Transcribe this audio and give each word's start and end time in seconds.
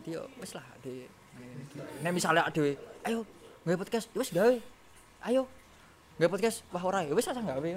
Dadi 0.00 0.16
yo 0.16 0.24
wis 0.40 0.56
lah 0.56 0.64
ade. 0.80 1.04
Nek 2.00 2.12
misale 2.16 2.40
ade 2.40 2.72
ayo 3.04 3.28
gawe 3.68 3.76
podcast, 3.76 4.08
ya 4.16 4.18
wis 4.24 4.32
gawe. 4.32 4.56
Ayo. 5.28 5.44
Gawe 6.16 6.28
podcast, 6.32 6.64
wah 6.72 6.80
ora 6.80 7.04
ya 7.04 7.12
wis 7.12 7.28
asal 7.28 7.44
gawe. 7.44 7.68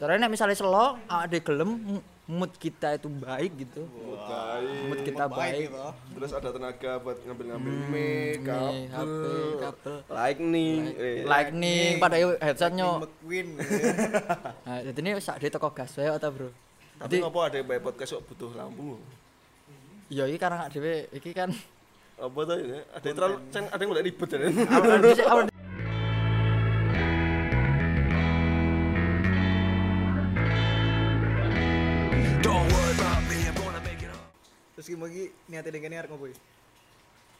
Terus 0.00 0.16
nek 0.16 0.32
misale 0.32 0.56
selo, 0.56 0.96
ade 1.12 1.44
gelem 1.44 2.00
mood 2.24 2.56
kita 2.56 2.96
itu 2.96 3.12
baik 3.12 3.52
gitu. 3.68 3.84
baik 3.84 4.88
Mood 4.88 5.00
kita 5.04 5.28
baik. 5.28 5.68
gitu. 5.68 5.76
terus 6.16 6.32
ada 6.32 6.48
tenaga 6.56 6.92
buat 7.04 7.20
ngambil-ngambil 7.20 7.74
mic, 7.76 7.88
mic, 7.92 8.36
kabel, 8.40 8.72
HP, 8.88 9.24
kabel. 9.60 9.96
lightning, 10.08 10.80
eh, 10.96 11.20
Lightning 11.28 11.90
pada 12.00 12.16
yo 12.16 12.32
headsetnya. 12.40 12.96
McQueen. 12.96 13.60
Nah, 14.72 14.80
jadi 14.88 14.98
ini 15.04 15.20
sak 15.20 15.36
di 15.36 15.52
toko 15.52 15.68
gas 15.76 15.92
wae 16.00 16.08
ta, 16.16 16.32
Bro. 16.32 16.48
Tapi 16.96 17.20
ngopo 17.20 17.44
ada 17.44 17.60
yang 17.60 17.68
podcast 17.84 18.16
kok 18.16 18.24
butuh 18.24 18.56
lampu? 18.56 18.96
Ya 20.12 20.28
iki 20.28 20.36
karena 20.36 20.68
dhewe 20.68 21.08
iki 21.08 21.32
kan 21.32 21.48
Apa 22.20 22.44
tuh 22.44 22.60
ini? 22.60 22.84
Ada 22.92 23.06
yang 23.08 23.16
terlalu, 23.16 23.36
ceng, 23.48 23.64
ada 23.72 23.80
yang 23.80 23.90
mulai 23.96 24.04
ribet 24.04 24.28
ya. 24.28 24.38
Terus 34.76 34.86
gimana 34.86 35.08
lagi 35.08 35.24
niatnya 35.48 35.72
dengan 35.72 35.96
arep 35.96 36.10
ngopo? 36.12 36.28
iki? 36.28 36.36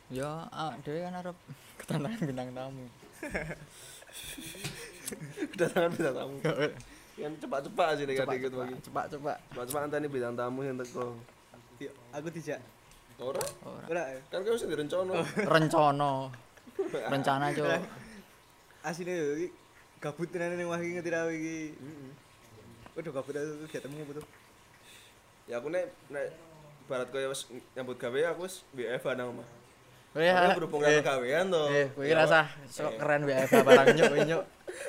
Ya, 0.09 0.49
ah, 0.49 0.73
dhewe 0.81 1.05
kan 1.05 1.15
arep 1.21 1.37
ketantangan 1.77 2.25
bintang 2.25 2.51
tamu. 2.57 2.85
Kedatangan 5.53 5.91
bintang 5.93 6.17
tamu. 6.17 6.37
Yang 7.21 7.33
cepat-cepat 7.45 7.87
aja 7.93 8.03
nih 8.09 8.17
Cepat, 8.17 8.25
kadang 8.25 8.41
gitu 8.41 8.57
lagi. 8.57 8.75
cepat, 8.81 9.05
cepat. 9.13 9.37
Cepat-cepat 9.53 9.81
anteni 9.85 10.09
bintang 10.09 10.33
tamu 10.33 10.65
yang 10.65 10.81
teko. 10.81 11.13
Aku 12.13 12.29
dijak. 12.31 12.61
Ora? 13.23 13.43
Ora. 13.63 14.03
Kan 14.31 14.43
kau 14.43 14.59
sendiri 14.59 14.83
rencana. 14.83 15.23
Rencana. 15.47 16.11
Rencana, 17.11 17.47
Cuk. 17.55 17.67
Asine 18.83 19.15
yo 19.15 19.47
gabut 20.03 20.27
tenan 20.35 20.59
ning 20.59 20.67
wah 20.67 20.81
iki 20.83 20.99
ngerti 20.99 21.11
ra 21.15 21.31
iki. 21.31 21.59
Udah 22.99 23.13
gabut 23.15 23.35
aja 23.39 23.53
kegiatanmu 23.67 24.03
apa 24.03 24.13
tuh? 24.19 24.27
Ya 25.47 25.63
aku 25.63 25.71
nek 25.71 25.87
nek 26.11 26.35
barat 26.91 27.09
kaya 27.15 27.31
wis 27.31 27.47
nyambut 27.79 27.97
gawe 27.97 28.21
aku 28.35 28.51
wis 28.51 28.67
WFH 28.75 29.15
nang 29.15 29.39
omah. 29.39 29.49
Aku 30.13 30.61
berhubung 30.61 30.83
karo 30.85 31.01
gawean 31.01 31.49
to. 31.49 31.63
eh, 31.73 31.89
kowe 31.97 32.05
Ya, 32.05 32.21
rasa 32.21 32.45
sok 32.69 33.01
keren 33.01 33.25
WFH 33.25 33.65
barang 33.65 33.87
nyuk 33.97 34.05
kowe 34.13 34.21
nyuk. 34.27 34.43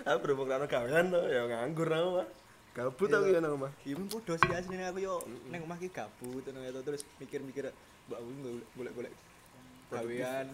Aku 0.03 0.17
berhubung 0.25 0.49
karo 0.49 0.65
gawean 0.67 1.13
to 1.13 1.21
ya 1.29 1.41
nganggur 1.47 1.87
nang 1.87 2.03
omah. 2.17 2.27
Gabut 2.73 3.05
aku 3.05 3.27
ya 3.29 3.37
nang 3.37 3.53
omah. 3.53 3.71
Iya 3.85 3.93
pun 4.01 4.07
podo 4.09 4.33
sih 4.33 4.49
asline 4.49 4.81
aku 4.89 4.99
yo 5.05 5.21
ning 5.53 5.61
omah 5.61 5.77
iki 5.77 5.93
gabut 5.93 6.41
ngono 6.41 6.65
ya, 6.65 6.73
terus 6.81 7.05
mikir-mikir 7.21 7.69
mbak 8.09 8.17
aku 8.17 8.29
golek-golek 8.73 9.13
gawean, 9.93 10.47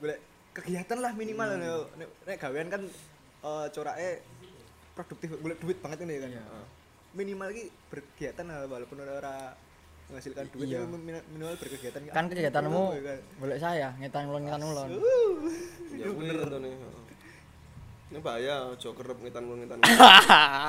golek 0.00 0.18
kegiatan 0.56 0.98
lah 1.04 1.12
minimal 1.12 1.48
ngono. 1.52 1.84
Nek 2.00 2.08
nek 2.24 2.36
gawean 2.40 2.68
kan 2.72 2.82
eh 3.44 3.66
corake 3.76 4.10
produktif 4.96 5.36
golek 5.36 5.60
duit 5.60 5.78
banget 5.84 6.08
ini 6.08 6.16
kan. 6.24 6.30
Minimal 7.12 7.48
iki 7.52 7.64
berkegiatan 7.92 8.44
lah, 8.48 8.64
walaupun 8.64 9.04
ora 9.04 9.52
menghasilkan 10.08 10.48
duit 10.48 10.66
Iya. 10.66 10.80
minimal 10.88 11.54
berkegiatan 11.60 12.00
Kan 12.08 12.26
kegiatanmu 12.32 12.82
Kan. 13.04 13.20
boleh 13.36 13.56
saya 13.60 13.92
ngetan 14.00 14.32
ulun 14.32 14.48
ngetan 14.48 14.64
ulun. 14.64 14.88
Ya 15.92 16.08
bener 16.08 16.36
to 16.48 16.58
nih. 16.58 16.72
Ini 18.14 18.22
bahaya, 18.22 18.70
aja 18.70 18.88
kerep 18.94 19.18
ngitan 19.26 19.42
ngitan. 19.42 19.82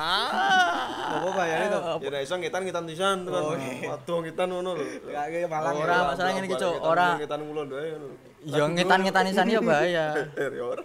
Apa 1.14 1.28
bayane 1.30 1.66
to? 1.70 1.78
Ya 2.02 2.18
iso 2.18 2.34
ngitan 2.42 2.66
ngitan 2.66 2.82
pisan 2.90 3.22
kan. 3.22 3.42
Waduh 3.86 4.18
ngitan 4.26 4.50
ngono 4.50 4.74
lho. 4.74 4.82
Kayak 5.06 5.46
malang. 5.46 5.78
Ora, 5.78 6.10
masalah 6.10 6.34
ngene 6.34 6.50
iki, 6.50 6.58
Cuk. 6.58 6.74
Ngitan- 6.74 6.90
Ora. 6.90 7.08
ngitan 7.14 7.40
ngulon 7.46 7.66
wae 7.70 7.88
ngono. 7.94 8.06
Ya 8.50 8.64
ngetan 8.66 8.98
ngetan 9.06 9.24
isan 9.30 9.46
ya 9.46 9.60
bahaya. 9.62 10.06
Ya 10.58 10.64
ora. 10.66 10.82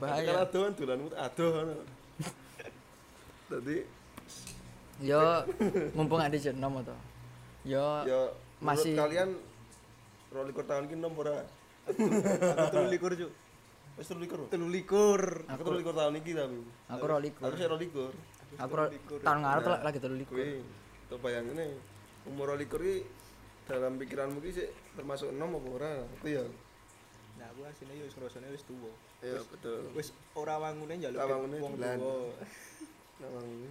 Bahaya. 0.00 0.48
adoh 0.48 0.72
dolanmu 0.72 1.12
adoh 1.12 1.48
ngono. 1.52 1.74
Dadi 3.52 3.76
Yo 5.04 5.20
mumpung 5.92 6.24
ada 6.24 6.36
jenom 6.40 6.72
to. 6.80 6.96
Yo 7.68 7.84
ya 8.08 8.32
masih- 8.64 8.96
kalian 8.96 9.36
rolikur 10.32 10.64
tahun 10.64 10.88
ki 10.88 10.96
nom 10.96 11.12
ora? 11.20 11.44
Aku 11.84 12.00
telu 12.72 12.88
likur 12.88 13.12
cuk. 13.12 13.41
Wis 14.02 14.10
rolikur. 14.10 14.50
Telu 14.50 14.66
likur. 14.66 15.46
Aku 15.46 15.62
rolikur 15.62 15.94
tahun 15.94 16.18
iki 16.18 16.34
tapi. 16.34 16.58
aku 16.90 17.04
rolikur. 17.06 17.46
Aku 17.46 17.54
rolikur. 17.70 18.10
Aku 18.58 18.72
ro- 18.74 18.90
tahun 19.22 19.38
ngarep 19.46 19.62
lah- 19.62 19.82
lagi 19.86 19.98
telu 20.02 20.18
likur. 20.18 20.34
Kuwi 20.34 20.58
to 21.06 21.22
bayangine 21.22 21.78
umur 22.26 22.50
rolikur 22.50 22.82
ki 22.82 23.06
dalam 23.70 24.02
pikiranmu 24.02 24.42
ki 24.42 24.50
sih 24.50 24.66
termasuk 24.98 25.30
nom 25.30 25.54
apa 25.54 25.68
ora? 25.70 25.92
Itu 26.18 26.34
ya. 26.34 26.42
Nah, 27.38 27.46
aku 27.54 27.62
asline 27.62 27.94
yo 27.94 28.10
wis 28.10 28.18
ngrasane 28.18 28.50
wis 28.50 28.66
tuwa. 28.66 28.90
Iya 29.22 29.38
betul. 29.46 29.86
Wis 29.94 30.10
ora 30.34 30.58
wangune 30.58 30.98
njaluk 30.98 31.22
wong 31.62 31.78
tuwa. 31.78 32.34
Ini. 33.22 33.70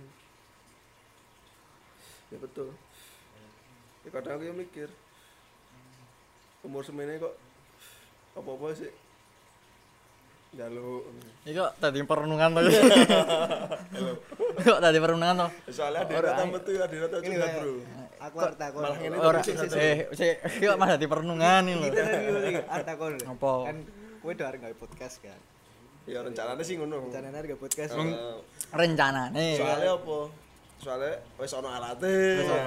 Ya 2.31 2.37
betul. 2.39 2.71
Ya 4.07 4.09
kadang 4.15 4.39
aku 4.39 4.43
ya 4.47 4.55
mikir 4.55 4.87
umur 6.63 6.87
semene 6.87 7.19
kok 7.19 7.35
apa-apa 8.31 8.71
sih 8.79 9.10
jaluk 10.51 11.03
Iki 11.41 11.57
kok 11.57 11.71
tadi 11.79 11.99
perenungan 12.03 12.49
to. 12.51 12.61
Kok 14.61 14.79
tadi 14.79 14.97
perenungan 14.99 15.35
to. 15.35 15.47
soalnya 15.71 16.05
ada 16.05 16.37
ae. 16.37 16.45
metu 16.45 16.71
ada 16.75 16.91
rata 16.93 17.17
Ini 17.17 17.27
juga 17.31 17.47
bro 17.55 17.73
Aku 18.21 18.35
arep 18.37 18.55
takon. 18.55 18.81
malah 18.83 18.97
ngene 18.99 19.15
Ora 19.17 19.39
eh 19.41 19.97
sik 20.11 20.35
kok 20.61 20.77
malah 20.77 20.93
di 20.95 21.07
perenungan 21.07 21.61
iki 21.65 21.77
Kita 21.87 22.01
lho. 22.03 22.37
lagi 22.37 22.53
arep 22.61 22.85
takon. 22.85 23.11
Apa? 23.17 23.53
Kan 23.65 23.77
kowe 24.21 24.29
udah 24.29 24.47
arep 24.47 24.59
gawe 24.61 24.75
podcast 24.77 25.15
kan. 25.19 25.39
ya 26.03 26.19
rencananya 26.19 26.61
sih 26.61 26.75
ngono 26.75 26.97
Rencananya 27.03 27.41
gawe 27.43 27.57
podcast. 27.57 27.91
Eh, 27.93 28.37
Rencanane. 28.71 29.47
soalnya 29.55 29.91
apa 29.95 30.17
soalnya 30.77 31.13
wis 31.37 31.53
ono 31.53 31.69
alate 31.69 32.15
Nah, 32.41 32.57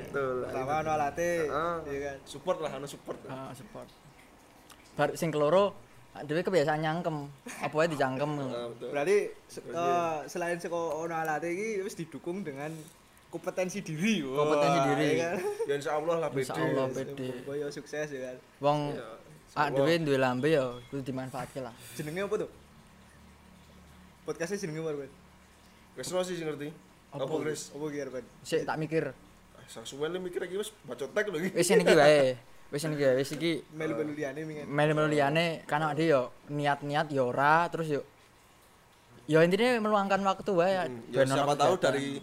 betul 0.00 0.34
Pertama 0.44 0.72
ono 0.78 0.90
alate, 0.92 1.30
iya 1.84 1.98
kan. 2.00 2.16
support 2.24 2.58
lah 2.58 2.70
ono 2.72 2.86
support 2.86 3.18
Ah, 3.26 3.50
support. 3.52 3.86
Bar 4.92 5.14
sing 5.14 5.28
keloro 5.28 5.89
dhewe 6.10 6.42
kebiasaan 6.42 6.80
nyangkem. 6.80 7.16
Apa 7.62 7.74
wae 7.74 7.88
dicangkem. 7.88 8.30
Ah, 8.50 8.66
Berarti 8.90 9.16
eh, 9.30 10.16
selain 10.26 10.58
saka 10.58 10.74
ono 10.74 11.14
alate 11.14 11.48
iki 11.48 11.80
wis 11.80 11.94
didukung 11.94 12.42
dengan 12.42 12.74
kompetensi 13.30 13.78
diri. 13.80 14.26
Wah, 14.26 14.42
Kompetensi 14.42 14.78
diri. 14.90 15.06
iya 15.14 15.16
kan. 15.22 15.36
ya 15.70 15.74
insya 15.78 15.92
Allah 15.94 16.16
lah 16.18 16.28
Insya 16.34 16.54
Allah 16.58 16.86
pede. 16.90 17.28
Koyo 17.46 17.66
sukses 17.70 18.08
ya 18.10 18.20
kan. 18.26 18.36
Wong 18.58 18.78
Ya, 18.94 19.06
ah 19.58 19.66
dhewe 19.66 19.98
duwe 19.98 20.18
lambe 20.18 20.50
ya 20.50 20.66
kudu 20.90 21.02
dimanfaatke 21.02 21.58
lah. 21.58 21.74
Jenenge 21.94 22.26
apa 22.26 22.34
tuh? 22.42 22.50
Podcastnya 24.26 24.58
jenenge 24.58 24.82
apa, 24.82 24.90
Ben? 24.94 25.10
Krisno 25.98 26.22
sih 26.22 26.38
ngerti 26.38 26.70
Apa? 27.10 27.34
Kris 27.42 27.74
Apa 27.74 27.84
ki 27.86 27.98
arep, 27.98 28.12
Ben? 28.14 28.26
Sik 28.46 28.62
tak 28.62 28.76
mikir. 28.78 29.04
Saksuwen 29.66 30.10
lu 30.10 30.18
mikir 30.22 30.42
lagi 30.42 30.54
wis 30.58 30.70
baca 30.82 31.06
tek 31.06 31.24
lho 31.30 31.38
iki 31.38 31.50
Wis 31.54 31.70
ini 31.70 31.82
wae. 31.86 32.34
Wis 32.70 32.86
ini 32.86 32.94
iki. 32.94 33.06
Wis 33.18 33.30
iki 33.34 33.52
Melu-melu 33.74 34.14
liyane 34.14 34.40
melu-melu 34.66 35.08
liyane 35.10 35.66
kan 35.66 35.82
ade 35.82 36.06
yo 36.06 36.30
niat-niat 36.46 37.10
yo 37.10 37.34
ora 37.34 37.66
terus 37.66 37.90
yo 37.90 38.02
yo 39.26 39.42
intinya 39.42 39.78
meluangkan 39.82 40.22
waktu 40.22 40.50
wae 40.54 40.70
ya. 40.74 40.84
Hmm, 40.86 41.02
ya 41.10 41.22
siapa 41.26 41.54
tahu 41.58 41.74
dari 41.82 42.22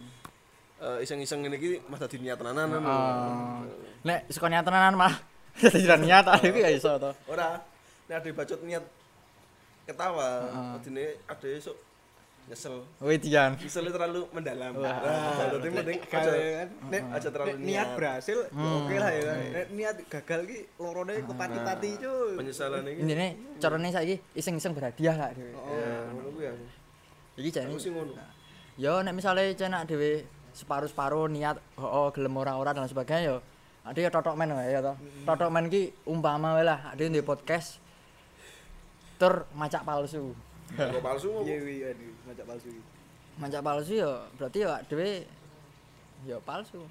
eh, 0.79 0.97
iseng-iseng 1.03 1.43
ini 1.43 1.55
iki 1.59 1.69
mas 1.91 1.99
dadi 1.99 2.17
niat 2.23 2.39
tenanan. 2.39 2.67
Ah. 2.83 3.63
nek 4.07 4.31
suka 4.31 4.47
niat 4.47 4.63
tenanan 4.63 4.95
malah 4.95 5.19
tidak 5.59 5.99
niat 5.99 6.23
ada 6.23 6.43
iki 6.47 6.59
ya 6.63 6.71
iso 6.71 6.95
to. 6.95 7.11
Ora. 7.27 7.59
Nek 8.07 8.23
ada 8.23 8.29
bacot 8.31 8.59
niat 8.63 8.83
ketawa, 9.87 10.27
Heeh. 10.47 10.75
adine 10.79 11.05
ada 11.27 11.47
esuk 11.47 11.75
nyesel. 12.47 12.75
Wih 13.03 13.19
Dian. 13.19 13.59
Nyesel 13.59 13.91
terlalu 13.91 14.23
mendalam. 14.31 14.71
Wah. 14.79 14.95
Nah, 15.03 15.47
dadi 15.51 15.67
mending 15.67 15.99
aja 15.99 16.31
Gawe 16.31 16.47
kan. 16.55 16.69
Nek 16.87 17.01
aja 17.11 17.29
terlalu 17.29 17.51
nek 17.51 17.59
niat 17.67 17.87
berhasil 17.99 18.37
ya 18.47 18.67
oke 18.71 18.95
lah 18.95 19.09
ya 19.11 19.21
kan. 19.27 19.37
Hmm. 19.37 19.51
Nek 19.51 19.65
niat 19.75 19.95
gagal 20.07 20.39
ki 20.47 20.57
lorone 20.79 21.13
kepati-pati 21.27 21.89
cuy. 21.99 22.33
penyesalan 22.39 22.87
iki. 22.87 22.99
Intine 23.03 23.27
carane 23.59 23.89
saiki 23.91 24.15
iseng-iseng 24.31 24.71
berhadiah 24.71 25.15
lah 25.19 25.29
dhewe. 25.35 25.51
Ya, 25.51 25.95
ngono 26.15 26.29
kuwi 26.31 26.43
ya. 26.47 26.53
Iki 27.35 27.49
jane. 27.51 27.67
Aku 27.75 27.79
sih 27.83 27.91
ngono. 27.91 28.15
Yo 28.79 28.93
nek 29.03 29.13
misale 29.13 29.43
cenak 29.59 29.83
dhewe 29.91 30.23
separuh-separuh 30.55 31.27
niat 31.27 31.59
oh 31.77 32.09
gelem 32.15 32.33
ora-ora 32.39 32.71
dan 32.71 32.87
sebagainya 32.87 33.35
yo 33.35 33.37
ade 33.83 33.99
yo 34.01 34.09
totok 34.09 34.39
men 34.39 34.55
ya 34.55 34.79
to. 34.79 34.95
Totok 35.27 35.51
men 35.51 35.67
ki 35.67 35.91
umpama 36.07 36.55
wae 36.55 36.63
lah 36.63 36.95
ade 36.95 37.11
ndek 37.11 37.27
podcast 37.27 37.83
tur 39.19 39.43
macak 39.51 39.83
palsu. 39.83 40.31
Kok 40.75 41.01
palsu 41.01 41.27
ngopo? 41.31 41.47
Iya 41.47 41.57
wi 41.63 41.75
aduh 41.85 42.13
macak 42.27 42.45
palsu. 42.45 42.67
Macak 43.37 43.61
palsu 43.63 43.93
yo 43.95 44.11
berarti 44.35 44.57
yo 44.59 44.69
dhewe 44.91 45.11
yo 46.27 46.37
palsu. 46.43 46.81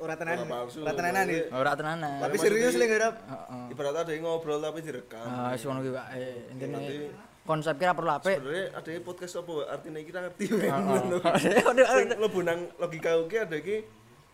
Ora 0.00 0.14
tenan. 0.16 0.46
Ora 0.80 0.92
tenanan 0.94 1.24
iki. 1.28 1.42
Ora 1.52 1.72
tenanan. 1.76 2.18
Tapi 2.22 2.36
serius 2.40 2.74
lho 2.78 2.86
ngarep. 2.86 3.14
Heeh. 3.26 3.64
Ibarat 3.76 3.94
ada 4.06 4.10
yang 4.14 4.24
ngobrol 4.24 4.62
tapi 4.62 4.80
direkam. 4.80 5.26
Ah, 5.26 5.52
wis 5.52 5.62
ngono 5.66 5.84
ki 5.84 5.90
wae. 5.92 6.26
Intine 6.54 6.72
Berarti- 6.72 7.12
konsep 7.46 7.74
kira 7.78 7.92
perlu 7.94 8.10
apik. 8.10 8.38
Sebenarnya 8.42 8.64
ada 8.74 8.90
podcast 9.04 9.34
apa 9.38 9.52
artinya 9.70 10.00
kita 10.02 10.18
ngerti. 10.24 10.44
Heeh. 10.50 12.36
Nang 12.46 12.60
logika 12.80 13.10
iki 13.26 13.36
ada 13.36 13.56
iki 13.58 13.76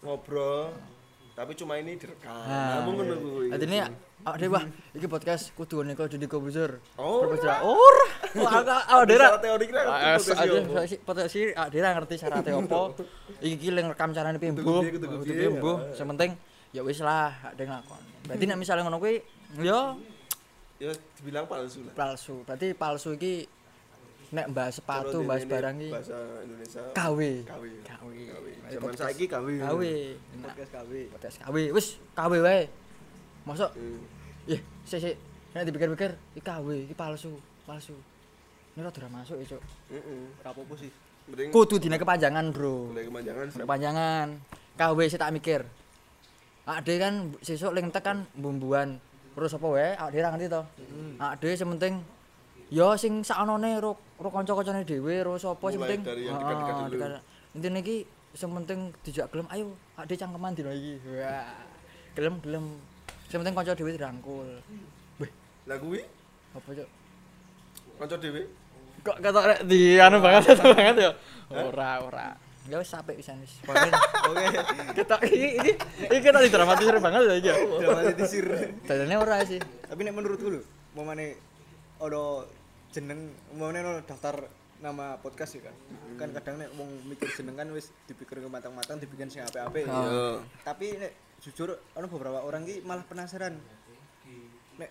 ngobrol 0.05 0.71
tapi 1.33 1.57
cuma 1.57 1.81
ini 1.81 1.97
direkam. 1.97 2.29
Ah, 2.29 2.85
Namun 2.85 2.93
ngono 3.01 3.15
kuwi. 3.17 3.49
Dadi 3.49 3.67
ini 4.23 4.39
dhewe 4.39 4.55
wah 4.55 4.65
iki 4.95 5.07
podcast 5.11 5.51
kudu 5.59 5.83
ngene 5.83 5.99
kok 5.99 6.07
Deddy 6.07 6.31
Kobuzer. 6.31 6.79
Oh. 6.95 7.27
Wah, 8.39 8.63
awak 8.63 9.05
dhewe 9.11 9.19
Secara 9.19 9.39
teori 9.43 9.65
kira 9.67 9.83
Ah, 9.83 10.17
potensi 11.03 11.51
ah, 11.59 11.67
dia 11.67 11.83
ra 11.83 11.91
ngerti 11.99 12.15
syaratnya 12.23 12.55
apa. 12.63 12.95
Iki 13.43 13.57
ki 13.59 13.69
leng 13.75 13.87
rekam 13.91 14.15
carane 14.15 14.39
piye 14.39 14.55
piye, 14.55 14.63
kudu 14.63 15.27
piye, 15.27 15.51
ya. 15.51 15.75
Sing 15.99 16.07
penting 16.07 16.31
ya 16.71 16.81
wis 16.87 17.03
lah 17.03 17.35
ada 17.43 17.63
nglakon. 17.67 18.03
Berarti 18.31 18.45
nek 18.47 18.59
misalnya 18.63 18.87
ngono 18.87 19.03
kuwi 19.03 19.19
ya 19.59 19.99
Ya 20.79 20.91
dibilang 21.19 21.47
palsu 21.51 21.83
lah. 21.83 21.95
palsu. 21.95 22.47
Berarti 22.47 22.75
palsu 22.79 23.19
iki 23.19 23.47
nek 24.33 24.49
bahas 24.55 24.79
sepatu, 24.81 25.21
Cara 25.23 25.29
bahas 25.29 25.43
ini 25.45 25.51
barang 25.51 25.75
iki 25.83 25.91
bahasa 25.93 26.19
Indonesia. 26.47 26.83
KW. 26.95 27.21
KW. 27.45 27.65
KW. 27.85 28.47
Zaman 28.71 28.83
podcast 28.87 29.03
saiki 29.03 29.25
KW. 29.27 29.49
KW. 29.61 29.83
Podcast 30.47 30.71
KW 30.71 30.93
podcast 31.11 31.37
KW. 31.43 31.57
Wis 31.75 31.87
KW 32.15 32.33
wae. 32.39 32.82
Masuk 33.43 33.71
Hmm. 33.75 34.01
ih 34.47 34.61
sik 34.87 35.01
sik 35.03 35.17
nek 35.53 35.69
dipikir-pikir 35.69 36.11
iki 36.33 36.41
KW, 36.41 36.67
iki 36.89 36.95
palsu, 36.97 37.37
palsu. 37.69 37.95
Ini 38.73 38.81
rada 38.89 38.99
ora 39.05 39.09
masuk 39.21 39.37
ya, 39.45 39.53
Cuk. 39.53 39.63
Heeh. 39.93 40.25
sih 40.81 40.91
Kudu 41.53 41.77
dine 41.79 42.01
kepanjangan, 42.01 42.51
Bro. 42.51 42.91
boleh 42.91 43.05
kemanjangan 43.07 43.47
sih. 43.53 43.59
Kepanjangan. 43.63 44.29
KW 44.75 44.99
sih 45.07 45.21
tak 45.21 45.31
mikir. 45.31 45.61
Ade 46.65 46.95
kan 46.99 47.37
sesuk 47.45 47.75
ling 47.77 47.93
tek 47.93 48.03
kan 48.07 48.25
bumbuan. 48.33 48.97
Terus 49.37 49.53
apa 49.55 49.67
wae? 49.67 49.93
Ade 49.99 50.19
ra 50.19 50.33
ngerti 50.33 50.49
to. 50.49 50.63
Ade 51.21 51.49
sing 51.55 51.69
penting 51.77 51.95
ya 52.73 52.97
sing 52.97 53.21
sakonone 53.21 53.77
ro 53.77 54.01
ro 54.17 54.29
kanca-kancane 54.33 54.87
dhewe 54.89 55.21
ro 55.21 55.37
sapa 55.37 55.69
sing 55.69 55.83
penting. 55.83 56.01
dari 56.03 56.23
yang 56.25 56.41
dekat-dekat 56.41 56.75
dulu. 56.89 57.05
Intine 57.53 57.79
iki 57.85 57.97
sing 58.33 58.51
penting 58.57 58.79
dijak 59.05 59.29
gelem 59.29 59.47
ayo 59.53 59.77
ade 60.01 60.15
cangkeman 60.17 60.57
dino 60.57 60.73
iki. 60.73 60.97
Wah. 61.13 61.61
Gelem 62.17 62.35
gelem. 62.41 62.67
Sing 63.33 63.41
penting 63.41 63.57
kanca 63.57 63.73
dhewe 63.73 63.97
dirangkul. 63.97 64.45
Weh, 65.17 65.31
Lah 65.65 65.81
kuwi 65.81 66.05
apa 66.53 66.69
cuk? 66.69 66.89
kanca 67.97 68.17
dhewe. 68.21 68.45
Kok 69.01 69.17
kata 69.25 69.41
rek 69.49 69.61
di 69.65 69.97
anu 69.97 70.21
banget 70.21 70.53
itu 70.53 70.65
banget 70.69 70.97
ya. 71.01 71.11
Ora 71.49 72.05
ora. 72.05 72.29
Ya 72.69 72.77
wis 72.77 72.93
sampe 72.93 73.17
pisan 73.17 73.41
wis. 73.41 73.57
Pokoknya 73.65 73.89
oke 74.29 74.45
kita 74.93 75.17
ini 75.25 75.49
ini 75.57 75.71
ini 76.13 76.19
kita 76.21 76.45
didramatisir 76.45 76.93
banget 77.01 77.21
ya 77.25 77.35
iki. 77.41 77.51
dramatisir 77.81 78.45
Dadane 78.85 79.17
ora 79.17 79.41
sih. 79.49 79.61
tapi 79.89 80.01
nek 80.05 80.13
menurutku 80.13 80.53
lho 80.53 80.61
mau 80.93 81.09
mana 81.09 81.25
ono 82.01 82.45
jeneng 82.93 83.33
mau 83.57 83.73
ono 83.73 84.05
daftar 84.05 84.45
nama 84.85 85.17
podcast 85.17 85.57
ya 85.57 85.65
kan 85.65 85.77
kan 86.21 86.29
kadang 86.37 86.61
nek 86.61 86.69
wong 86.77 87.01
mikir 87.09 87.33
jeneng 87.33 87.57
kan 87.57 87.65
wis 87.73 87.89
dipikir 88.05 88.45
ke 88.45 88.49
matang-matang 88.53 89.01
dibikin 89.01 89.33
sing 89.33 89.41
apik-apik. 89.41 89.89
Iya. 89.89 90.45
tapi 90.63 91.01
nek 91.01 91.13
jujur 91.43 91.69
ono 91.93 92.07
beberapa 92.07 92.39
orang 92.41 92.63
ki 92.63 92.81
malah 92.83 93.03
penasaran 93.03 93.59
nek 94.77 94.91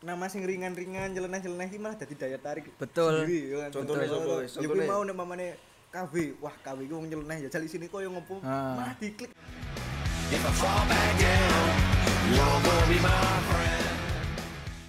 nama 0.00 0.24
sing 0.26 0.42
ringan-ringan 0.42 1.12
jeleneh-jeleneh 1.12 1.68
ki 1.68 1.76
malah 1.76 1.92
dadi 1.94 2.16
daya 2.16 2.40
tarik 2.40 2.72
Betul. 2.74 3.20
sendiri, 3.22 3.40
kan? 3.54 3.68
Contohnya 3.70 4.06
sapa, 4.08 4.32
wis? 4.40 4.52
Contohnya? 4.56 4.88
mau 4.88 5.02
nek 5.04 5.12
mamane 5.14 5.46
KB 5.90 6.14
wah 6.40 6.56
KB 6.56 6.78
ki 6.82 6.92
wong 6.94 7.06
nyeleneh 7.06 7.36
ya 7.44 7.48
jali 7.50 7.68
sini 7.68 7.86
koyo 7.86 8.08
ngopo 8.08 8.40
Ah. 8.40 8.80
malah 8.80 8.96
diklik 8.96 9.28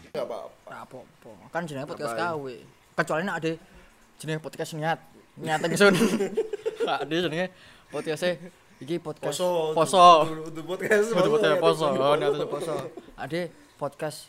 Enggak 0.05 0.25
apa-apa. 0.27 0.69
Ora 0.69 0.79
apa-apa. 0.85 1.31
Kan 1.49 1.61
jenenge 1.65 1.87
podcast? 1.87 2.13
KW. 2.13 2.45
Kecuali 2.93 3.21
nek 3.23 3.35
ade 3.35 3.51
jenenge 4.15 4.39
podcast 4.39 4.71
niat. 4.75 4.99
Niat 5.35 5.59
ingsun. 5.65 5.93
Ade 7.01 7.15
jenenge 7.17 7.47
podcast 7.89 8.21
iki 8.81 8.98
podcast 8.98 9.38
Poso. 9.38 9.78
Poso. 9.78 10.06
Untuk 10.42 10.66
podcast. 10.66 11.13
Kudu 11.13 11.30
podcast 11.38 11.57
poso. 11.62 11.86
Oh, 11.86 11.94
poso. 11.94 12.18
niat 12.18 12.50
poso. 12.50 12.75
Ade 13.13 13.42
podcast 13.78 14.25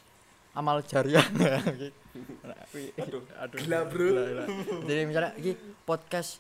amal 0.53 0.85
jariah. 0.85 1.25
Aduh. 3.01 3.25
Aduh. 3.41 3.57
Gila, 3.57 3.79
bro. 3.89 4.09
Jadi 4.85 5.01
misalnya 5.09 5.33
iki 5.41 5.57
podcast 5.89 6.37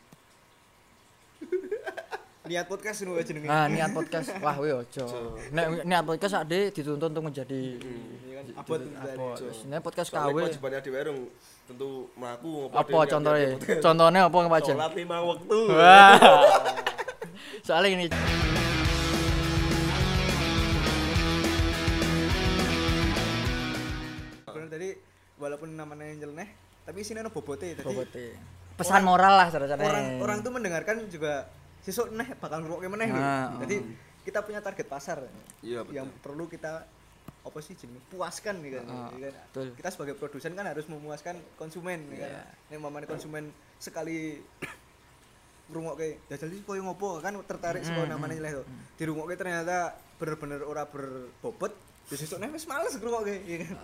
niat 2.42 2.66
podcast 2.66 3.06
ngono 3.06 3.16
wae 3.16 3.24
jenenge 3.24 3.46
Nah, 3.48 3.70
niat 3.70 3.90
podcast. 3.96 4.28
Wah, 4.44 4.60
wih 4.60 4.76
ojo. 4.76 5.04
Nek 5.54 5.88
niat 5.88 6.04
podcast 6.04 6.34
ade 6.36 6.68
dituntut 6.74 7.08
untuk 7.08 7.32
menjadi 7.32 7.80
Iya 7.80 8.34
kan 8.42 8.46
abot 8.60 8.80
apa? 8.82 9.24
Nek 9.72 9.80
podcast 9.80 10.08
KW. 10.12 10.36
kewajibannya 10.36 10.80
dhewe 10.84 11.00
rung 11.08 11.20
tentu 11.64 12.10
mlaku 12.18 12.68
Apa 12.68 12.98
contohnya? 13.08 13.56
Contohnya 13.80 14.20
apa 14.28 14.36
ngebaca? 14.36 14.72
Sholat 14.76 14.92
lima 14.92 15.16
waktu. 15.24 15.58
Soalnya 17.62 17.90
ini 17.94 18.06
Bener 24.46 24.68
tadi 24.68 24.88
walaupun 25.40 25.72
namanya 25.72 26.12
nyeleneh 26.14 26.48
tapi 26.82 27.00
sini 27.00 27.22
ada 27.22 27.30
bobote 27.30 27.72
tadi 27.72 27.86
bobote. 27.86 28.26
Pesan 28.74 29.06
moral 29.06 29.38
lah 29.38 29.48
cara-cara. 29.48 29.78
orang 29.78 30.06
orang 30.18 30.38
tuh 30.42 30.50
mendengarkan 30.50 31.06
juga 31.06 31.46
sesuk 31.80 32.10
neh 32.10 32.26
bakal 32.36 32.62
ngrungokke 32.62 32.88
meneh. 32.90 33.08
Nah, 33.10 33.58
Jadi 33.64 33.76
kita 34.22 34.42
punya 34.42 34.62
target 34.62 34.86
pasar 34.86 35.18
Iya, 35.62 35.82
betul. 35.82 35.94
yang 35.94 36.06
perlu 36.22 36.46
kita 36.46 36.86
apa 37.42 37.58
sih 37.58 37.74
jenis 37.74 37.98
puaskan 38.06 38.62
nih 38.62 38.78
kan, 38.78 38.84
Ah, 38.86 39.10
ya 39.18 39.30
kan? 39.30 39.34
betul. 39.50 39.66
kita 39.74 39.88
sebagai 39.90 40.14
produsen 40.14 40.54
kan 40.54 40.62
harus 40.62 40.86
memuaskan 40.86 41.38
konsumen 41.58 42.06
ya 42.10 42.22
Iya. 42.22 42.26
kan 42.38 42.46
nek 42.70 42.78
mamane 42.78 43.06
konsumen 43.06 43.50
sekali 43.78 44.38
ngrungokke 45.72 46.20
jajal 46.28 46.46
iki 46.46 46.62
koyo 46.62 46.84
ngopo 46.84 47.18
kan 47.18 47.32
tertarik 47.42 47.80
saka 47.80 48.04
Hmm, 48.04 48.12
namanya 48.12 48.36
nyeleh 48.36 48.52
to 48.54 48.62
dirungokke 48.94 49.34
ternyata 49.34 49.90
bener-bener 50.16 50.60
ora 50.62 50.84
berbobot 50.84 51.72
ya 52.06 52.14
sesuk 52.14 52.36
wis 52.44 52.66
males 52.66 52.92
ngrungokke 52.92 53.34
ya 53.42 53.56
kan 53.64 53.74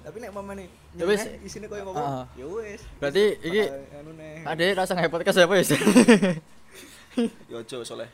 tapi 0.00 0.16
nek 0.18 0.32
mamane 0.32 0.64
Ya 0.92 1.04
nyeleh 1.04 1.38
isine 1.40 1.66
koyo 1.66 1.86
ngopo 1.86 2.00
Ah. 2.00 2.26
ya 2.34 2.44
wis 2.44 2.82
Berarti 2.98 3.24
iki 3.38 3.62
Bakal 3.62 4.00
anu 4.00 4.10
ade 4.44 4.66
rasa 4.74 4.92
nge 4.92 5.06
podcast 5.08 5.38
apa 5.38 5.54
ya? 5.54 5.64
Ya 7.46 7.56
ojo 7.58 7.76
soleh. 7.82 8.06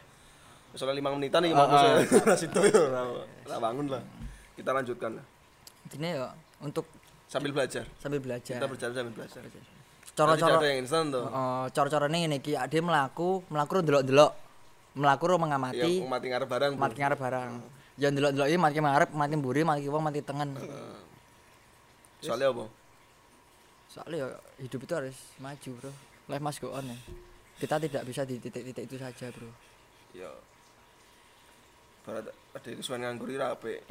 Soalnya 0.72 0.96
lima 0.96 1.08
menitan 1.10 1.40
nih 1.40 1.52
Ah, 1.52 1.64
mau 1.64 1.72
ah. 1.72 2.36
situ 2.36 2.60
ya 2.64 3.56
bangun 3.56 3.86
lah. 3.88 4.02
Kita 4.52 4.72
lanjutkan 4.72 5.16
lah. 5.16 5.24
Ini 5.92 6.16
ya 6.16 6.32
untuk 6.58 6.84
Sambil 7.26 7.52
belajar. 7.52 7.84
sambil 7.98 8.20
belajar. 8.20 8.56
Kita 8.56 8.66
berjalan 8.66 8.92
sambil 8.94 9.12
belajar. 9.14 9.40
Cara-cara 10.16 10.56
ada 10.56 10.68
yang 10.72 10.80
instan 10.80 11.12
tuh. 11.12 11.28
Oh, 11.28 11.68
cara-carane 11.68 12.16
ngene 12.24 12.40
iki 12.40 12.56
ade 12.56 12.80
mlaku, 12.80 13.44
mlaku 13.52 13.70
ro 13.76 13.80
ndelok-ndelok. 13.84 14.32
Mlaku 14.96 15.24
ro 15.28 15.36
Ya, 15.36 15.40
mengamati, 15.44 15.92
mati 16.08 16.26
ngarep 16.32 16.48
barang. 16.48 16.72
mati 16.80 16.96
ngarep 16.96 17.18
barang. 17.20 17.52
Ya 18.00 18.08
ndelok-ndelok 18.08 18.48
iki 18.48 18.56
mati 18.56 18.76
ngarep, 18.80 19.10
mati 19.12 19.34
mburi, 19.36 19.60
mati 19.60 19.84
kiwa, 19.84 20.00
mati 20.00 20.24
tengen. 20.24 20.56
Eh, 20.56 20.96
Soalnya 22.24 22.48
apa? 22.48 22.64
Soalnya 23.92 24.16
ya 24.16 24.28
hidup 24.64 24.80
itu 24.82 24.92
harus 24.96 25.16
maju, 25.36 25.70
Bro. 25.84 25.92
Life 26.32 26.42
must 26.42 26.60
go 26.64 26.72
on 26.72 26.88
ya. 26.88 26.96
Kita 27.60 27.76
tidak 27.76 28.02
bisa 28.08 28.24
di 28.24 28.40
titik-titik 28.40 28.88
itu 28.88 28.96
saja, 28.96 29.28
Bro. 29.28 29.52
Ya. 30.16 30.32
Barat 32.08 32.32
ada 32.56 32.68
kesuwen 32.72 33.04
nganggur 33.04 33.28
ira 33.28 33.52
apik. 33.52 33.84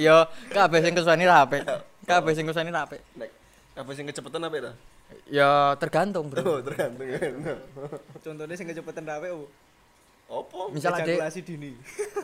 Yo, 0.00 0.16
kabeh 0.48 0.80
sing 0.80 0.96
kesuweni 0.96 1.28
ra 1.28 1.44
apik. 1.44 1.60
Kabeh 2.06 2.32
sing 2.32 2.48
kesuweni 2.48 2.72
ra 2.72 2.88
apik. 2.88 3.02
Nek 3.18 3.28
apa 3.76 3.90
sing 3.92 4.04
kecepetan 4.04 4.40
apik 4.42 4.60
ta? 4.62 4.72
Ya 5.28 5.76
tergantung, 5.76 6.26
Bro. 6.26 6.40
Oh, 6.42 6.58
tergantung 6.58 7.06
kan. 7.06 7.32
contohnya 8.18 8.54
sing 8.54 8.66
kecepetan 8.66 9.04
rawe 9.04 9.28
oh 9.30 9.46
Apa? 10.26 10.74
Misal 10.74 10.90
ade 10.90 11.14
ejakulasi 11.14 11.38
dini 11.40 11.70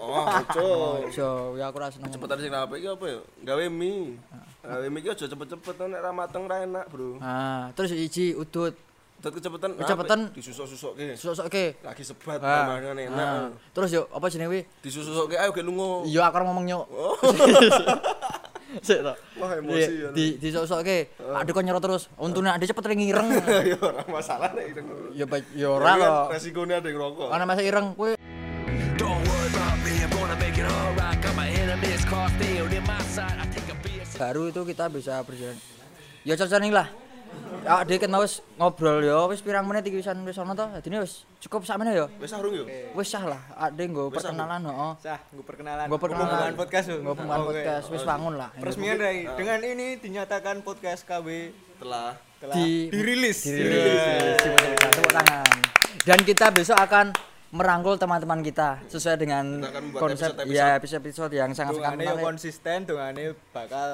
Oh, 0.03 0.27
ojo. 0.27 0.71
Ojo, 1.07 1.29
ya 1.55 1.71
aku 1.71 1.79
ra 1.79 1.87
seneng. 1.87 2.11
Cepetan 2.11 2.39
sing 2.41 2.51
apik 2.51 2.83
iki 2.83 2.89
apa 2.89 3.05
ya? 3.07 3.21
Gawe 3.47 3.65
mie. 3.71 4.19
Gawe 4.59 4.87
mie 4.89 4.99
iki 4.99 5.09
aja 5.09 5.25
cepet-cepet 5.31 5.75
nek 5.87 6.01
ra 6.01 6.11
mateng 6.11 6.51
ra 6.51 6.67
enak, 6.67 6.91
Bro. 6.91 7.23
Ah, 7.23 7.71
terus 7.73 7.95
iki 7.95 8.35
udut, 8.35 8.75
Dadi 9.23 9.39
kecepetan. 9.39 9.79
Kecepetan. 9.79 10.21
disusuk-susukke. 10.35 11.15
susuk-suke. 11.15 11.79
Lagi 11.79 12.03
sebat 12.03 12.43
Ah, 12.43 12.75
mangan 12.75 12.99
enak. 12.99 13.15
ah. 13.15 13.49
Terus 13.71 13.95
yo 13.95 14.11
apa 14.11 14.27
jenenge 14.27 14.51
wi? 14.51 14.61
Disusuk-susukke 14.83 15.39
ayo 15.39 15.55
ge 15.55 15.63
lunga. 15.63 16.03
Iya 16.03 16.27
aku 16.27 16.43
ngomong 16.43 16.67
nyok. 16.67 16.85
Sik 18.87 19.01
to. 19.05 19.15
Wah, 19.39 19.51
emosi 19.59 19.93
ya. 19.93 20.09
Di 20.13 20.41
di 20.41 20.49
sok-sokke. 20.49 21.19
Aduh 21.21 21.53
kok 21.53 21.65
nyerot 21.65 21.83
terus. 21.83 22.03
Untune 22.17 22.49
ade 22.49 22.65
cepet 22.65 22.85
ngireng. 22.93 23.29
Ya 23.73 23.79
ora 23.79 24.03
masalah 24.09 24.51
nek 24.57 24.65
itu. 24.73 24.81
Ya 25.13 25.25
ba- 25.29 25.51
ya 25.53 25.69
ora 25.69 25.85
kan 25.85 25.99
kok. 26.01 26.27
Resikonya 26.41 26.81
ada 26.81 26.89
yang 26.89 26.99
rokok. 26.99 27.29
Ana 27.31 27.45
masa 27.45 27.63
ireng 27.63 27.93
beer. 27.97 28.17
baru 34.23 34.49
itu 34.49 34.63
kita 34.65 34.87
bisa 34.89 35.19
berjalan. 35.27 35.59
Ya 36.25 36.39
cocok 36.39 36.59
lah. 36.71 36.89
Ya 37.63 37.87
dek 37.87 38.11
mau 38.11 38.19
wis 38.19 38.43
ngobrol 38.59 38.99
ya 39.01 39.23
wis 39.31 39.39
pirang 39.39 39.63
menit 39.63 39.87
iki 39.87 40.03
wisan 40.03 40.19
wis 40.23 40.35
ana 40.35 40.51
to. 40.53 40.67
Dadine 40.67 40.99
wis 40.99 41.23
cukup 41.39 41.63
sakmene 41.63 41.95
ya. 41.95 42.07
Wis 42.19 42.27
sarung 42.29 42.51
yo. 42.51 42.67
Wis 42.93 43.07
sah 43.07 43.23
lah. 43.23 43.39
Ade 43.57 43.87
nggo 43.87 44.11
Wis 44.11 44.19
sah, 44.19 44.35
perkenalan 44.35 44.61
heeh. 44.65 44.93
sah 44.99 45.21
gue 45.25 45.45
perkenalan 45.45 45.87
Nggo 45.87 45.97
perkenalan. 45.97 46.51
Podcast 46.53 46.87
tuh 46.89 46.99
Nggo 46.99 47.15
Oke. 47.15 47.23
podcast 47.23 47.87
wis 47.89 48.03
bangun 48.03 48.35
lah. 48.35 48.51
peresmian 48.53 48.99
Rai 48.99 49.31
dengan 49.33 49.59
ini 49.61 49.95
dinyatakan 49.97 50.61
podcast 50.61 51.07
KB 51.07 51.27
Telah 51.79 52.19
telah 52.37 52.55
Di- 52.59 52.91
dirilis 52.91 53.39
dirilis. 53.43 54.39
Tepuk 54.83 55.13
tangan. 55.13 55.47
Dan 56.03 56.19
kita 56.21 56.51
besok 56.51 56.75
akan 56.77 57.15
merangkul 57.51 57.95
teman-teman 57.95 58.41
kita 58.41 58.83
sesuai 58.89 59.15
dengan 59.17 59.61
Kita 59.61 59.71
akan 59.71 59.83
membuat 59.85 60.01
konsep 60.03 60.31
episode-episode. 60.33 60.57
ya 60.57 60.67
episode-episode 60.75 61.33
yang 61.37 61.51
sangat 61.53 61.75
sangat 61.77 61.95
yo 61.95 61.99
menarik. 62.11 62.25
konsisten, 62.25 62.79
dongane 62.83 63.25
bakal 63.53 63.89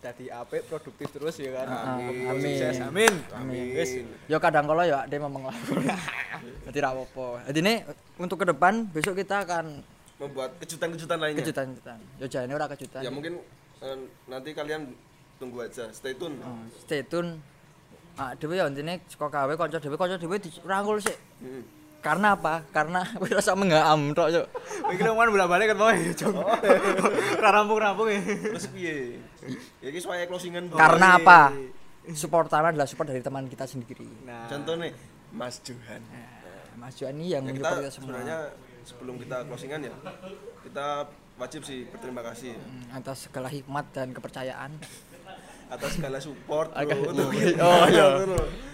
jadi 0.00 0.24
apik, 0.32 0.64
produktif 0.64 1.12
terus 1.12 1.36
ya 1.36 1.52
kan. 1.60 1.66
Ah, 1.68 2.00
Amin. 2.00 2.24
amin. 2.24 2.56
Sukses, 2.56 2.80
amin. 2.80 3.12
Amin. 3.36 3.76
Wis. 3.76 3.90
Yo 4.32 4.40
kadang 4.40 4.64
kalau 4.64 4.80
ya 4.80 5.04
dia 5.04 5.20
memang 5.20 5.44
ngelakuin. 5.44 5.84
Jadi 6.66 6.78
ra. 6.80 6.90
Jadi 7.52 7.58
ini 7.60 7.74
untuk 8.16 8.40
ke 8.40 8.48
depan 8.48 8.88
besok 8.88 9.12
kita 9.20 9.44
akan 9.44 9.84
membuat 10.16 10.56
kejutan-kejutan 10.56 11.16
lainnya 11.20 11.44
kejutan-kejutan. 11.44 11.98
Yo 12.16 12.26
jane 12.32 12.52
ora 12.56 12.64
kejutan. 12.68 13.04
ya 13.04 13.12
mungkin 13.12 13.44
eh, 13.84 13.96
nanti 14.24 14.56
kalian 14.56 14.88
tunggu 15.36 15.64
aja 15.68 15.88
stay 15.92 16.16
tune 16.16 16.36
Oh, 16.40 16.64
stay 16.80 17.04
tune. 17.04 17.40
Ah, 18.16 18.32
dhewe 18.36 18.56
ya 18.56 18.68
intine 18.68 19.04
saka 19.04 19.28
gawe 19.28 19.52
kanca 19.56 19.80
dhewe 19.80 19.96
kanca 20.00 20.16
dhewe 20.16 20.36
dirangkul 20.40 20.96
sik. 21.00 21.16
Mm. 21.44 21.79
Karena 22.00 22.32
apa? 22.32 22.64
Karena 22.68 23.04
wis 23.20 23.30
rasa 23.30 23.52
mengaam 23.52 24.10
tok, 24.10 24.28
Cuk. 24.30 24.46
Iki 24.90 25.02
lho 25.02 25.12
man 25.12 25.28
bolak-balik 25.28 25.70
kan 25.70 25.76
mau 25.76 25.92
ya, 25.92 26.12
Jong. 26.12 26.36
Ra 27.36 27.48
rampung-rampung 27.52 28.08
ya. 28.08 28.20
terus 28.24 28.66
piye 28.68 29.20
ya 29.80 29.88
ini 29.88 30.00
soalnya 30.00 30.24
closingan 30.24 30.66
Bu. 30.66 30.76
Karena 30.76 31.14
iya. 31.14 31.20
apa? 31.20 31.40
Support 32.10 32.48
pertama 32.48 32.72
adalah 32.72 32.88
support 32.88 33.06
dari 33.06 33.20
teman 33.20 33.44
kita 33.46 33.64
sendiri. 33.64 34.08
Nah, 34.24 34.48
contohnya 34.48 34.90
Mas 35.30 35.60
Johan 35.60 36.02
Mas 36.74 36.96
Juan 36.96 37.14
ini 37.14 37.30
yang 37.30 37.44
ya 37.44 37.52
kita 37.52 37.60
menyupport 37.60 37.78
kita 37.78 37.90
semua 37.92 38.06
sebenarnya 38.08 38.38
sebelum 38.82 39.14
kita 39.20 39.36
closingan 39.44 39.80
ya 39.84 39.94
kita 40.64 40.86
wajib 41.36 41.60
sih 41.62 41.84
berterima 41.86 42.24
kasih 42.24 42.56
Hmm, 42.56 42.84
atas 42.90 43.28
segala 43.28 43.46
hikmat 43.46 43.84
dan 43.92 44.10
kepercayaan. 44.10 44.72
atas 45.70 45.90
segala 45.94 46.18
support 46.18 46.66
bro. 46.68 46.80
Agak- 46.80 46.98
Tuh, 47.14 47.30
Oh, 47.60 47.84
iya. 47.86 48.06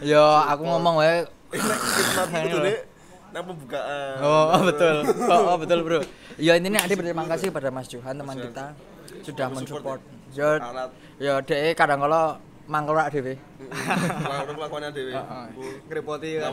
Yo, 0.00 0.24
aku 0.46 0.62
ngomong 0.64 0.96
wae. 0.96 1.28
Hikmat 1.52 2.28
itu 2.46 2.58
deh 2.58 2.78
nang 3.34 3.44
pembukaan 3.46 4.16
Oh, 4.22 4.44
oh, 4.54 4.62
betul. 4.66 4.96
Oh, 5.26 5.42
oh, 5.54 5.56
betul, 5.58 5.78
Bro. 5.82 6.00
Ya 6.36 6.54
intinya 6.54 6.84
Ade 6.84 6.94
berterima 6.94 7.24
kasih 7.26 7.48
pada 7.50 7.68
Mas 7.72 7.88
Johan 7.88 8.14
teman 8.18 8.36
kita 8.36 8.76
sudah 9.24 9.46
mensupport. 9.50 10.00
Yo, 10.36 10.60
alat 10.60 10.90
yo 11.16 11.40
dhek 11.40 11.72
kadang 11.78 12.04
kala 12.04 12.36
mangkel 12.68 12.92
rak 12.92 13.08
dhewe. 13.14 13.34
lawan 14.26 14.54
kelakuannya 14.54 14.90
dewe 14.92 15.12
ngrepoti 15.88 16.38
yang 16.38 16.52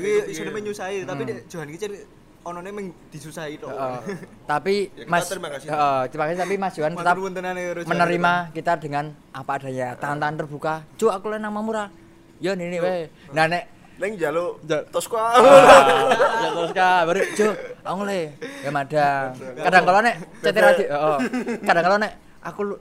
iki 0.00 0.12
isine 0.32 0.50
menyusahi, 0.52 1.04
tapi 1.04 1.22
Dek, 1.26 1.50
Johan 1.50 1.68
iki 1.72 1.86
onone 2.44 2.70
meng 2.70 2.86
disusahi 3.08 3.56
tok. 3.56 3.72
Tapi 4.52 4.92
Ya, 4.92 5.08
Mas 5.08 5.24
terima 5.26 5.48
kasih. 5.48 5.68
Heeh, 5.72 6.00
terima 6.12 6.24
kasih 6.28 6.38
tapi 6.44 6.54
Mas 6.60 6.74
Johan 6.76 6.92
tetap 6.92 7.16
ya, 7.16 7.82
menerima 7.88 8.32
kita 8.52 8.72
dengan 8.76 9.16
apa 9.32 9.50
adanya. 9.56 9.96
Tangan-tangan 9.96 10.36
terbuka. 10.44 10.74
Cuk, 11.00 11.08
aku 11.08 11.32
le 11.32 11.40
namamu 11.40 11.72
ra. 11.72 11.88
Yo 12.44 12.52
ini 12.52 12.76
wae. 12.76 13.08
Nah 13.32 13.48
nek 13.48 13.73
neng 13.94 14.18
jaluk 14.18 14.58
Ja- 14.66 14.82
tosko 14.88 15.14
ya 15.14 16.48
terus 16.50 16.72
ka 16.74 17.06
baru 17.06 17.20
cuk 17.30 17.54
aku 17.80 18.00
le 18.02 18.20
ya 18.60 18.70
madang. 18.70 19.30
Kadang 19.54 19.82
kala 19.86 20.00
nek 20.02 20.16
chat 20.40 20.56
ra 20.56 20.70
di 20.74 20.84
heeh 20.84 21.16
kadang 21.62 21.84
kala 21.86 21.96
nek 22.02 22.12
aku 22.42 22.74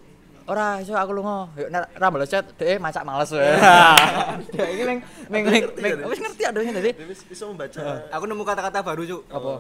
ora 0.44 0.82
iso 0.82 0.92
aku 0.92 1.14
lunga. 1.14 1.48
Yuk 1.54 1.70
nek 1.70 1.86
ra 1.94 2.08
balas 2.10 2.28
chat 2.28 2.44
dhek 2.58 2.82
macak 2.82 3.06
males 3.06 3.30
wae 3.30 3.46
ya 4.58 4.66
iki 4.74 4.84
meng 4.90 5.00
meng 5.30 5.44
meng- 5.78 6.02
wis 6.10 6.20
ngerti. 6.20 6.44
adone 6.44 6.74
dadi 6.74 6.92
Dewi 6.98 7.14
bisa 7.14 7.44
membaca. 7.46 7.82
Aku 8.10 8.24
nemu 8.26 8.44
kata-kata 8.44 8.80
baru, 8.82 9.02
Cuk. 9.06 9.22
apa? 9.30 9.54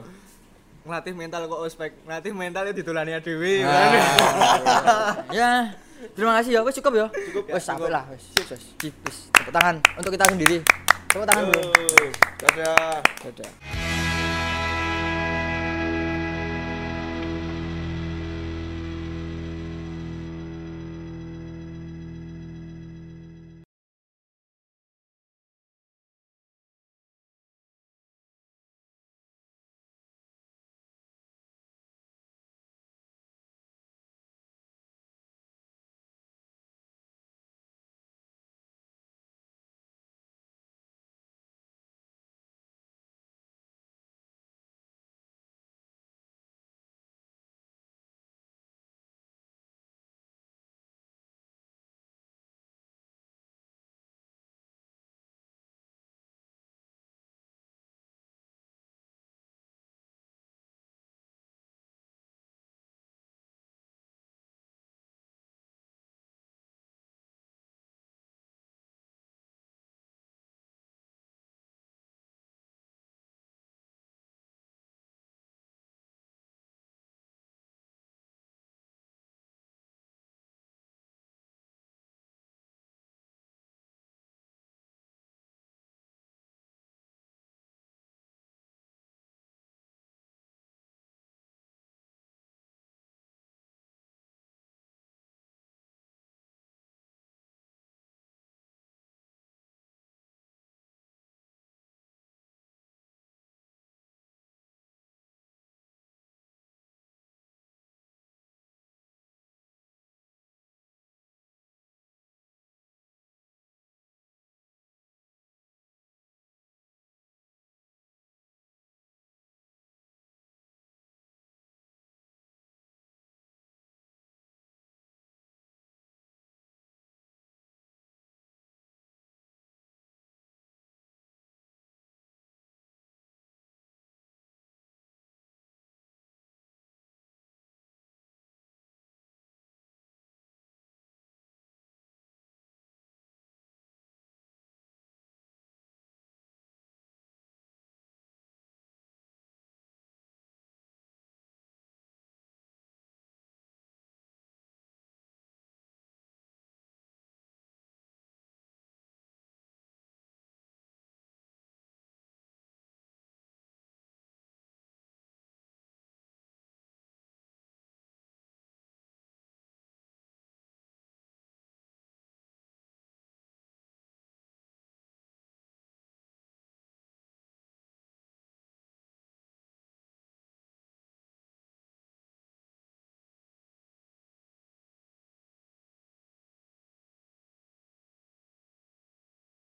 Ngelatih 0.83 1.13
mental 1.15 1.47
kok 1.47 1.59
ospek. 1.63 1.91
Ngelatih 2.03 2.31
mental 2.35 2.63
ya 2.67 2.73
ditulani 2.75 3.15
dhewe. 3.23 3.63
Ah. 3.63 5.15
ya 5.37 5.51
terima 6.11 6.35
kasih 6.41 6.57
ya. 6.57 6.61
Wis 6.65 6.75
cukup 6.75 6.91
ya. 6.97 7.07
Cukup 7.31 7.43
ya, 7.47 7.53
wis 7.55 7.63
sampai 7.63 7.87
cukup. 7.87 7.95
lah 7.95 8.03
wis. 8.11 8.23
Wis 8.35 8.47
wis. 8.83 9.17
Tepuk 9.31 9.53
tangan 9.55 9.79
untuk 9.95 10.11
kita 10.11 10.27
sendiri 10.27 10.59
tepuk 11.13 11.29
tangan 11.29 11.45
bro 11.53 11.61
Yo, 11.61 12.09
dadah 12.41 12.97
dadah 13.21 13.92